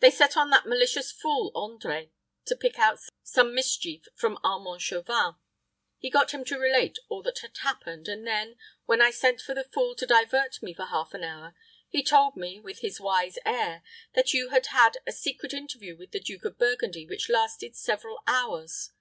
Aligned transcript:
They 0.00 0.10
set 0.10 0.34
on 0.34 0.48
that 0.48 0.64
malicious 0.64 1.12
fool, 1.12 1.52
André, 1.54 2.08
to 2.46 2.56
pick 2.56 2.78
out 2.78 3.00
some 3.22 3.54
mischief 3.54 4.06
from 4.14 4.38
Armand 4.42 4.80
Chauvin. 4.80 5.34
He 5.98 6.08
got 6.08 6.30
him 6.30 6.42
to 6.46 6.56
relate 6.58 6.98
all 7.10 7.22
that 7.24 7.40
had 7.40 7.58
happened, 7.58 8.08
and 8.08 8.26
then, 8.26 8.56
when 8.86 9.02
I 9.02 9.10
sent 9.10 9.42
for 9.42 9.54
the 9.54 9.64
fool 9.64 9.94
to 9.96 10.06
divert 10.06 10.62
me 10.62 10.72
for 10.72 10.86
half 10.86 11.12
an 11.12 11.22
hour, 11.22 11.54
he 11.86 12.02
told 12.02 12.34
me, 12.34 12.60
with 12.60 12.78
his 12.78 12.98
wise 12.98 13.36
air, 13.44 13.82
that 14.14 14.32
you 14.32 14.48
had 14.48 14.68
had 14.68 14.96
a 15.06 15.12
secret 15.12 15.52
interview 15.52 15.98
with 15.98 16.12
the 16.12 16.20
Duke 16.20 16.46
of 16.46 16.56
Burgundy, 16.56 17.04
which 17.06 17.28
lasted 17.28 17.76
several 17.76 18.22
hours. 18.26 18.92